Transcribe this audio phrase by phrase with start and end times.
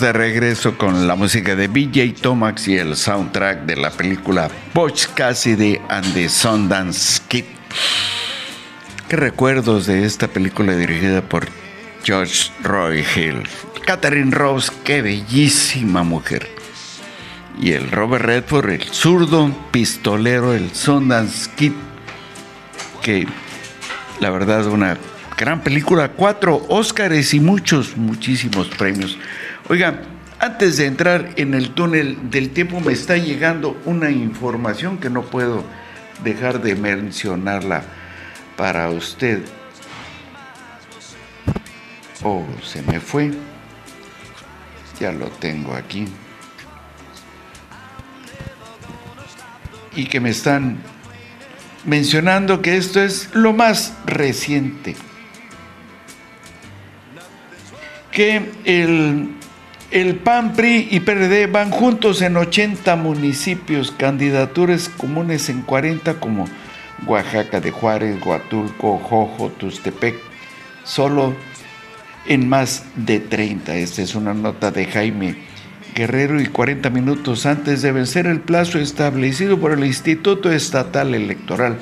[0.00, 5.06] de regreso con la música de BJ Tomax y el soundtrack de la película Butch
[5.14, 7.44] Cassidy and the Sundance Kid.
[9.08, 11.46] Qué recuerdos de esta película dirigida por
[12.02, 13.42] George Roy Hill.
[13.84, 16.48] Catherine Rose, qué bellísima mujer.
[17.60, 21.72] Y el Robert Redford, el zurdo pistolero, el Sundance Kid,
[23.02, 23.26] que
[24.20, 24.96] la verdad una
[25.36, 29.18] gran película, cuatro Óscares y muchos, muchísimos premios.
[29.70, 30.00] Oiga,
[30.40, 35.22] antes de entrar en el túnel del tiempo me está llegando una información que no
[35.22, 35.62] puedo
[36.24, 37.84] dejar de mencionarla
[38.56, 39.42] para usted.
[42.24, 43.30] Oh, se me fue.
[44.98, 46.08] Ya lo tengo aquí.
[49.94, 50.78] Y que me están
[51.84, 54.96] mencionando que esto es lo más reciente
[58.10, 59.39] que el,
[59.90, 66.46] el PAN, PRI y PRD van juntos en 80 municipios, candidaturas comunes en 40 como
[67.06, 70.14] Oaxaca de Juárez, Huatulco, Jojo, Tustepec,
[70.84, 71.34] solo
[72.26, 73.74] en más de 30.
[73.76, 75.36] Esta es una nota de Jaime
[75.94, 81.78] Guerrero y 40 minutos antes de vencer el plazo establecido por el Instituto Estatal Electoral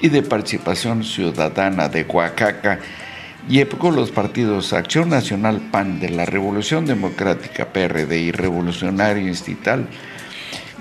[0.00, 2.80] y de Participación Ciudadana de Oaxaca
[3.48, 9.32] y époco los partidos Acción Nacional PAN de la Revolución Democrática PRD y Revolucionario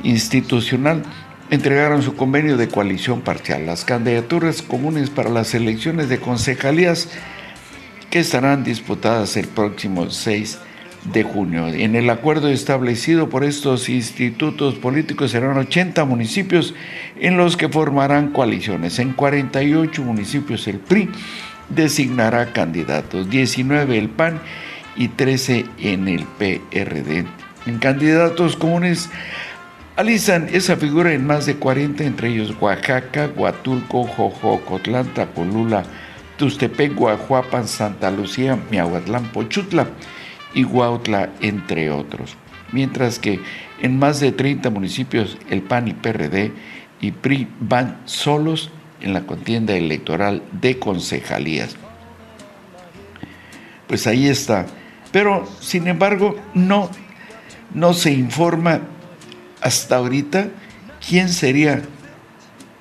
[0.04, 1.04] Institucional
[1.52, 3.68] entregaron su convenio de coalición parcial.
[3.68, 7.10] Las candidaturas comunes para las elecciones de concejalías
[8.10, 10.58] que estarán disputadas el próximo 6
[11.14, 11.68] de junio.
[11.68, 16.74] En el acuerdo establecido por estos institutos políticos serán 80 municipios
[17.20, 18.98] en los que formarán coaliciones.
[18.98, 21.10] En 48 municipios el PRI
[21.70, 24.40] designará candidatos, 19 el PAN
[24.96, 27.26] y 13 en el PRD.
[27.66, 29.10] En candidatos comunes
[29.96, 35.84] alisan esa figura en más de 40, entre ellos Oaxaca, Huatulco, Jojocotlán, Tapolula,
[36.38, 39.88] Tustepec, Guajuapan, Santa Lucía, Miahuatlán, Pochutla
[40.54, 42.36] y Huautla, entre otros.
[42.72, 43.40] Mientras que
[43.82, 46.52] en más de 30 municipios el PAN y PRD
[47.02, 48.72] y PRI van solos
[49.02, 51.76] en la contienda electoral de concejalías.
[53.88, 54.66] Pues ahí está.
[55.12, 56.90] Pero, sin embargo, no,
[57.74, 58.82] no se informa
[59.62, 60.48] hasta ahorita
[61.08, 61.82] quién sería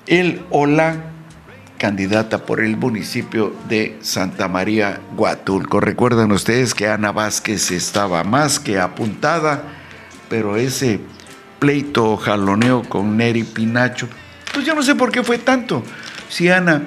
[0.07, 1.11] el o la
[1.77, 5.79] candidata por el municipio de Santa María Huatulco.
[5.79, 9.63] Recuerdan ustedes que Ana Vázquez estaba más que apuntada,
[10.29, 10.99] pero ese
[11.59, 14.07] pleito jaloneo con Neri Pinacho,
[14.53, 15.83] pues yo no sé por qué fue tanto.
[16.29, 16.83] Si Ana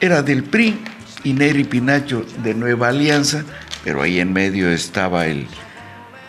[0.00, 0.78] era del PRI
[1.24, 3.44] y Neri Pinacho de Nueva Alianza,
[3.84, 5.46] pero ahí en medio estaba el,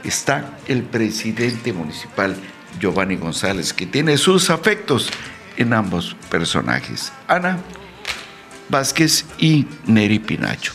[0.03, 2.35] está el presidente municipal
[2.79, 5.09] Giovanni González, que tiene sus afectos
[5.57, 7.59] en ambos personajes, Ana
[8.69, 10.73] Vázquez y Neri Pinacho.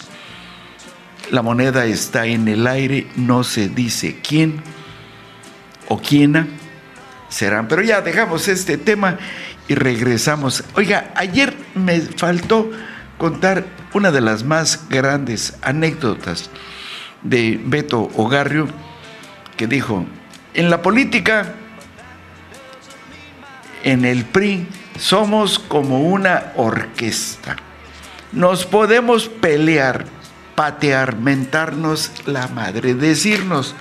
[1.30, 4.62] La moneda está en el aire, no se dice quién
[5.88, 6.46] o quiéna
[7.28, 9.18] serán, pero ya dejamos este tema
[9.68, 10.64] y regresamos.
[10.74, 12.70] Oiga, ayer me faltó
[13.18, 16.50] contar una de las más grandes anécdotas
[17.22, 18.68] de Beto Ogarrio,
[19.56, 20.06] que dijo,
[20.54, 21.54] en la política,
[23.84, 24.66] en el PRI,
[24.98, 27.56] somos como una orquesta.
[28.32, 30.04] Nos podemos pelear,
[30.54, 33.74] patear, mentarnos la madre, decirnos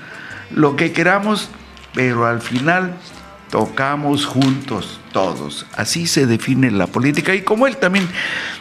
[0.52, 1.50] lo que queramos,
[1.94, 2.96] pero al final
[3.50, 5.66] tocamos juntos todos.
[5.76, 7.34] Así se define la política.
[7.36, 8.08] Y como él también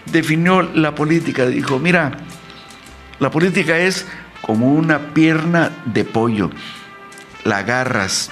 [0.06, 2.18] definió la política, dijo, mira,
[3.18, 4.06] la política es
[4.42, 6.50] como una pierna de pollo.
[7.44, 8.30] La agarras,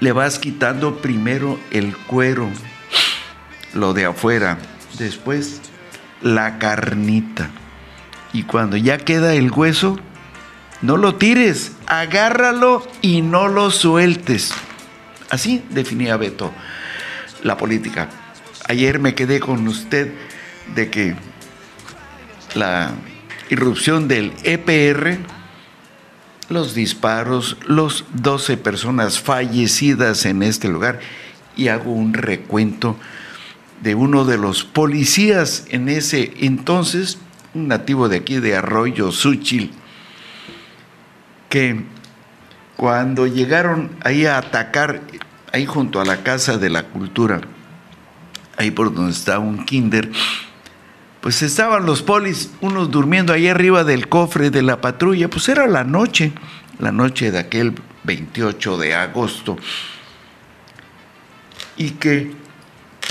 [0.00, 2.48] le vas quitando primero el cuero,
[3.74, 4.58] lo de afuera,
[4.98, 5.60] después
[6.22, 7.50] la carnita.
[8.32, 9.98] Y cuando ya queda el hueso,
[10.82, 14.54] no lo tires, agárralo y no lo sueltes.
[15.30, 16.52] Así definía Beto
[17.42, 18.08] la política.
[18.68, 20.12] Ayer me quedé con usted
[20.74, 21.14] de que
[22.54, 22.92] la
[23.48, 25.18] irrupción del EPR,
[26.48, 31.00] los disparos, los 12 personas fallecidas en este lugar,
[31.56, 32.96] y hago un recuento
[33.82, 37.18] de uno de los policías en ese entonces,
[37.54, 39.72] un nativo de aquí de Arroyo Suchil,
[41.48, 41.84] que
[42.80, 45.02] cuando llegaron ahí a atacar,
[45.52, 47.42] ahí junto a la Casa de la Cultura,
[48.56, 50.10] ahí por donde está un kinder,
[51.20, 55.66] pues estaban los polis, unos durmiendo ahí arriba del cofre de la patrulla, pues era
[55.66, 56.32] la noche,
[56.78, 57.74] la noche de aquel
[58.04, 59.58] 28 de agosto,
[61.76, 62.32] y que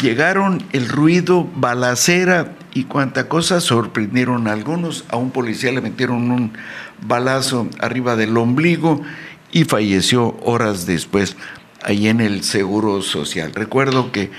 [0.01, 5.05] llegaron el ruido, balacera y cuanta cosa sorprendieron algunos.
[5.09, 6.53] A un policía le metieron un
[7.01, 9.03] balazo arriba del ombligo
[9.51, 11.35] y falleció horas después
[11.83, 13.53] ahí en el Seguro Social.
[13.53, 14.31] Recuerdo que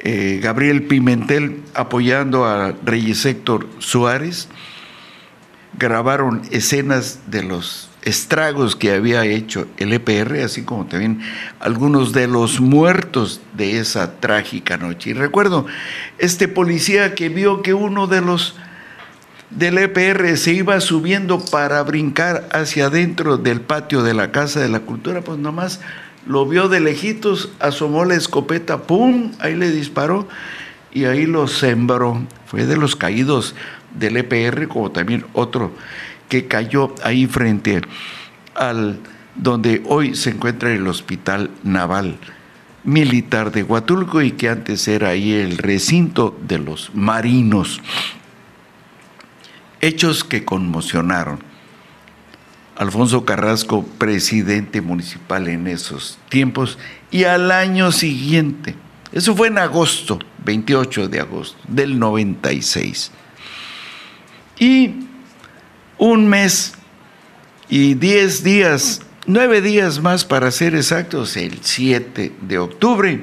[0.00, 4.48] eh, Gabriel Pimentel, apoyando a Reyes Héctor Suárez,
[5.78, 11.20] grabaron escenas de los estragos que había hecho el EPR, así como también
[11.58, 15.10] algunos de los muertos de esa trágica noche.
[15.10, 15.66] Y recuerdo
[16.18, 18.54] este policía que vio que uno de los
[19.50, 24.68] del EPR se iba subiendo para brincar hacia adentro del patio de la Casa de
[24.68, 25.80] la Cultura, pues nomás
[26.26, 29.32] lo vio de lejitos, asomó la escopeta, ¡pum!
[29.38, 30.28] Ahí le disparó
[30.92, 32.26] y ahí lo sembró.
[32.46, 33.54] Fue de los caídos
[33.94, 35.72] del EPR, como también otro
[36.28, 37.82] que cayó ahí frente
[38.54, 38.98] al
[39.36, 42.18] donde hoy se encuentra el Hospital Naval
[42.84, 47.80] Militar de Huatulco y que antes era ahí el recinto de los marinos.
[49.86, 51.38] Hechos que conmocionaron.
[52.76, 56.76] Alfonso Carrasco, presidente municipal en esos tiempos,
[57.12, 58.74] y al año siguiente,
[59.12, 63.12] eso fue en agosto, 28 de agosto del 96.
[64.58, 65.06] Y
[65.98, 66.74] un mes
[67.68, 73.22] y diez días, nueve días más para ser exactos, el 7 de octubre,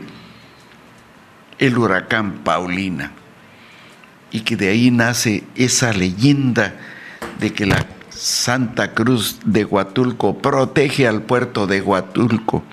[1.59, 3.11] el huracán Paulina.
[4.33, 6.75] Y que de ahí nace esa leyenda
[7.39, 12.63] de que la Santa Cruz de Huatulco protege al puerto de Huatulco.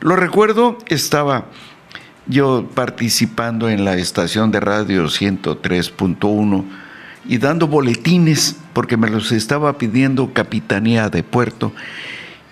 [0.00, 1.46] Lo recuerdo, estaba
[2.26, 6.64] yo participando en la estación de radio 103.1
[7.28, 11.72] y dando boletines porque me los estaba pidiendo Capitanía de Puerto.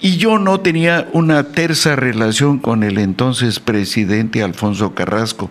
[0.01, 5.51] Y yo no tenía una terza relación con el entonces presidente Alfonso Carrasco.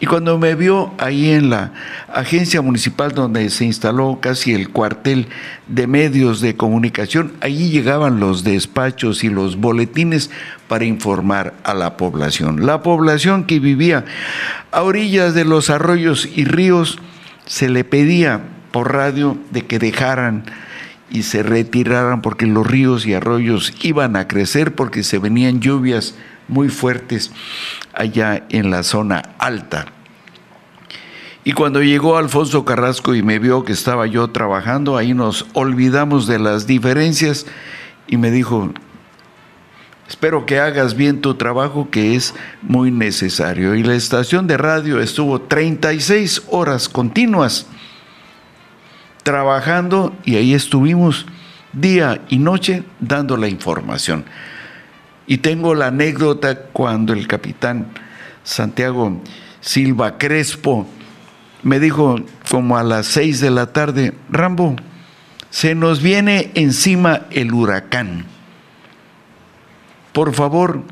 [0.00, 1.72] Y cuando me vio ahí en la
[2.12, 5.26] agencia municipal donde se instaló casi el cuartel
[5.66, 10.30] de medios de comunicación, allí llegaban los despachos y los boletines
[10.68, 12.64] para informar a la población.
[12.64, 14.04] La población que vivía
[14.70, 16.98] a orillas de los arroyos y ríos
[17.46, 20.44] se le pedía por radio de que dejaran
[21.10, 26.14] y se retiraran porque los ríos y arroyos iban a crecer porque se venían lluvias
[26.48, 27.30] muy fuertes
[27.94, 29.86] allá en la zona alta.
[31.44, 36.26] Y cuando llegó Alfonso Carrasco y me vio que estaba yo trabajando, ahí nos olvidamos
[36.26, 37.46] de las diferencias
[38.06, 38.70] y me dijo,
[40.08, 43.74] espero que hagas bien tu trabajo que es muy necesario.
[43.74, 47.66] Y la estación de radio estuvo 36 horas continuas
[49.22, 51.26] trabajando y ahí estuvimos
[51.72, 54.24] día y noche dando la información.
[55.28, 57.88] Y tengo la anécdota cuando el capitán
[58.44, 59.20] Santiago
[59.60, 60.86] Silva Crespo
[61.62, 62.16] me dijo
[62.50, 64.74] como a las seis de la tarde, Rambo,
[65.50, 68.24] se nos viene encima el huracán.
[70.14, 70.82] Por favor,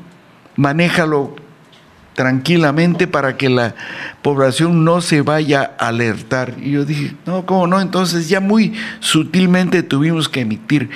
[0.55, 1.35] manéjalo
[2.13, 3.73] tranquilamente para que la
[4.21, 6.53] población no se vaya a alertar.
[6.61, 7.81] Y yo dije, no, ¿cómo no?
[7.81, 10.91] Entonces ya muy sutilmente tuvimos que emitir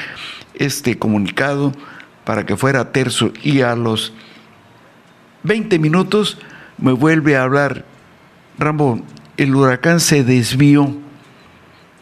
[0.54, 1.74] este comunicado
[2.26, 4.14] para que fuera terzo y a los
[5.44, 6.38] 20 minutos
[6.78, 7.86] me vuelve a hablar,
[8.58, 9.02] Rambo,
[9.38, 10.96] el huracán se desvió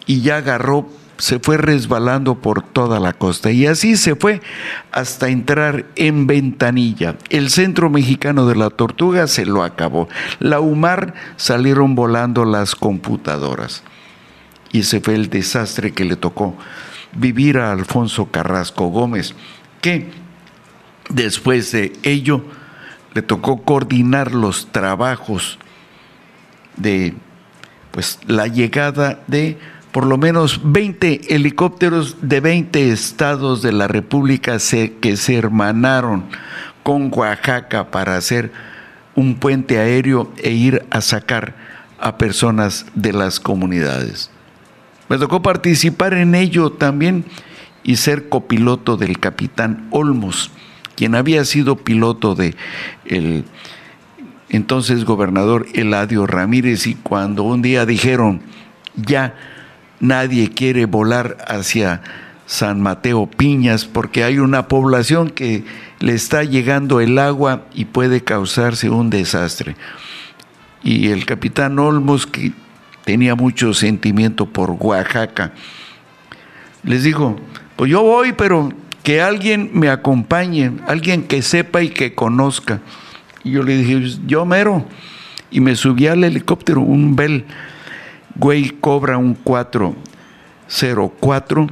[0.06, 4.42] y ya agarró se fue resbalando por toda la costa y así se fue
[4.92, 7.18] hasta entrar en Ventanilla.
[7.30, 10.08] El centro mexicano de la tortuga se lo acabó.
[10.40, 13.84] La UMAR salieron volando las computadoras.
[14.72, 16.56] Y ese fue el desastre que le tocó
[17.12, 19.36] vivir a Alfonso Carrasco Gómez,
[19.82, 20.10] que
[21.10, 22.44] después de ello
[23.14, 25.58] le tocó coordinar los trabajos
[26.78, 27.14] de
[27.92, 29.58] pues la llegada de
[29.92, 34.58] por lo menos 20 helicópteros de 20 estados de la República
[35.02, 36.26] que se hermanaron
[36.84, 38.52] con Oaxaca para hacer
[39.16, 41.56] un puente aéreo e ir a sacar
[42.00, 44.30] a personas de las comunidades.
[45.10, 47.26] Me tocó participar en ello también
[47.90, 50.52] y ser copiloto del capitán Olmos,
[50.96, 52.54] quien había sido piloto de
[53.06, 53.46] el
[54.48, 58.42] entonces gobernador Eladio Ramírez y cuando un día dijeron,
[58.96, 59.34] ya
[60.00, 62.04] nadie quiere volar hacia
[62.46, 65.64] San Mateo Piñas porque hay una población que
[66.00, 69.76] le está llegando el agua y puede causarse un desastre.
[70.84, 72.54] Y el capitán Olmos, que
[73.04, 75.54] tenía mucho sentimiento por Oaxaca,
[76.84, 77.40] les dijo,
[77.80, 78.70] pues yo voy, pero
[79.04, 82.82] que alguien me acompañe, alguien que sepa y que conozca.
[83.46, 84.86] Y yo le dije, yo mero.
[85.50, 87.46] Y me subí al helicóptero, un Bell,
[88.36, 91.68] güey, cobra un 404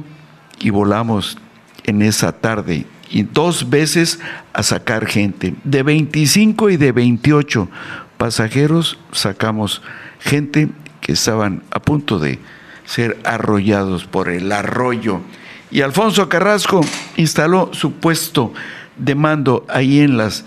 [0.60, 1.36] y volamos
[1.84, 4.18] en esa tarde y dos veces
[4.54, 5.56] a sacar gente.
[5.62, 7.68] De 25 y de 28
[8.16, 9.82] pasajeros sacamos
[10.20, 10.70] gente
[11.02, 12.38] que estaban a punto de
[12.86, 15.20] ser arrollados por el arroyo.
[15.70, 16.80] Y Alfonso Carrasco
[17.16, 18.52] instaló su puesto
[18.96, 20.44] de mando ahí en las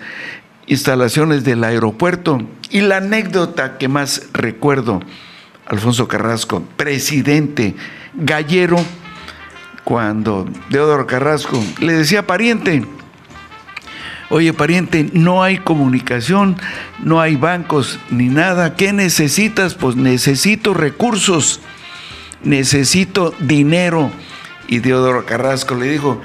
[0.68, 2.40] instalaciones del aeropuerto.
[2.70, 5.02] Y la anécdota que más recuerdo,
[5.68, 7.76] Alfonso Carrasco, presidente
[8.14, 8.78] gallero,
[9.84, 12.86] cuando Deodoro Carrasco le decía pariente,
[14.30, 16.56] oye pariente, no hay comunicación,
[17.04, 19.76] no hay bancos ni nada, ¿qué necesitas?
[19.76, 21.60] Pues necesito recursos,
[22.44, 24.12] necesito dinero.
[24.72, 26.22] Y Deodoro Carrasco le dijo,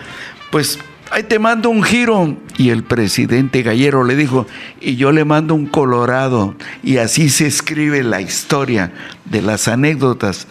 [0.52, 0.78] pues
[1.10, 2.36] ahí te mando un giro.
[2.56, 4.46] Y el presidente Gallero le dijo,
[4.80, 6.54] y yo le mando un colorado.
[6.84, 8.92] Y así se escribe la historia
[9.24, 10.46] de las anécdotas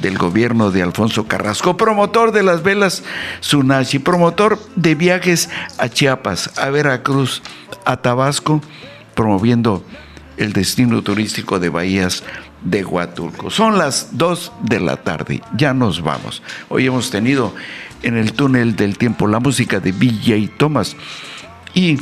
[0.00, 3.02] del gobierno de Alfonso Carrasco, promotor de las velas
[3.40, 7.42] Sunachi, promotor de viajes a Chiapas, a Veracruz,
[7.84, 8.62] a Tabasco,
[9.16, 9.84] promoviendo
[10.36, 12.22] el destino turístico de Bahías
[12.62, 13.50] de Huatulco.
[13.50, 16.42] Son las 2 de la tarde, ya nos vamos.
[16.68, 17.54] Hoy hemos tenido
[18.02, 20.96] en el túnel del tiempo la música de BJ Thomas
[21.74, 21.98] y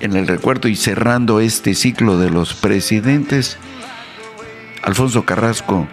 [0.00, 3.56] en el recuerdo y cerrando este ciclo de los presidentes,
[4.82, 5.86] Alfonso Carrasco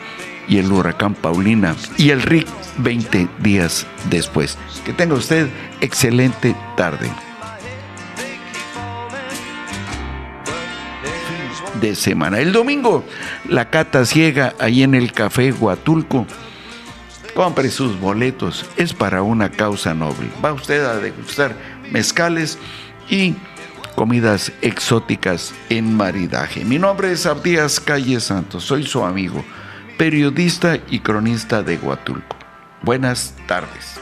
[0.47, 2.47] y el huracán Paulina y el RIC
[2.77, 4.57] 20 días después.
[4.85, 5.47] Que tenga usted
[5.81, 7.09] excelente tarde.
[11.83, 12.39] De semana.
[12.39, 13.03] El domingo,
[13.49, 16.25] la cata ciega ahí en el Café Huatulco.
[17.35, 20.29] Compre sus boletos, es para una causa noble.
[20.41, 21.53] Va usted a degustar
[21.91, 22.57] mezcales
[23.09, 23.35] y
[23.97, 26.63] comidas exóticas en maridaje.
[26.63, 29.43] Mi nombre es Abdías Calle Santos, soy su amigo
[29.97, 32.37] periodista y cronista de Huatulco.
[32.81, 33.99] Buenas tardes.